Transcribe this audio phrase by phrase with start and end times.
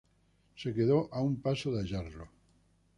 [0.63, 2.27] Se quedó a un paso de hallarlo.